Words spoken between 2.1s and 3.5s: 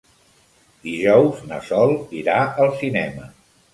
irà al cinema.